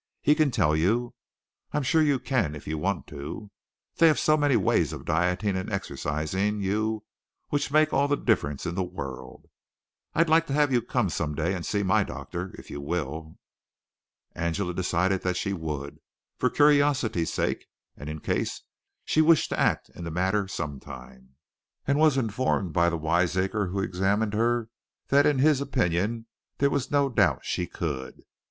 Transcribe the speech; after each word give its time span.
"He 0.19 0.33
can 0.33 0.49
tell 0.49 0.75
you. 0.75 1.13
I'm 1.73 1.83
sure 1.83 2.01
you 2.01 2.17
can 2.17 2.55
if 2.55 2.65
you 2.65 2.75
want 2.79 3.05
to. 3.05 3.51
They 3.97 4.07
have 4.07 4.17
so 4.17 4.35
many 4.35 4.55
ways 4.55 4.93
of 4.93 5.05
dieting 5.05 5.55
and 5.55 5.71
exercising 5.71 6.59
you 6.59 7.03
which 7.49 7.69
make 7.71 7.93
all 7.93 8.07
the 8.07 8.17
difference 8.17 8.65
in 8.65 8.73
the 8.73 8.81
world. 8.81 9.45
I'd 10.15 10.27
like 10.27 10.47
to 10.47 10.53
have 10.53 10.73
you 10.73 10.81
come 10.81 11.11
some 11.11 11.35
day 11.35 11.53
and 11.53 11.63
see 11.63 11.83
my 11.83 12.03
doctor, 12.03 12.51
if 12.57 12.71
you 12.71 12.81
will." 12.81 13.37
Angela 14.33 14.73
decided 14.73 15.21
that 15.21 15.37
she 15.37 15.53
would, 15.53 15.99
for 16.39 16.49
curiosity's 16.49 17.31
sake, 17.31 17.67
and 17.95 18.09
in 18.09 18.21
case 18.21 18.63
she 19.05 19.21
wished 19.21 19.49
to 19.49 19.59
act 19.59 19.89
in 19.93 20.03
the 20.03 20.09
matter 20.09 20.47
some 20.47 20.79
time; 20.79 21.35
and 21.85 21.99
was 21.99 22.17
informed 22.17 22.73
by 22.73 22.89
the 22.89 22.97
wiseacre 22.97 23.67
who 23.67 23.81
examined 23.81 24.33
her 24.33 24.67
that 25.09 25.27
in 25.27 25.37
his 25.37 25.61
opinion 25.61 26.25
there 26.57 26.71
was 26.71 26.89
no 26.89 27.07
doubt 27.07 27.35
that 27.41 27.45
she 27.45 27.67
could. 27.67 28.23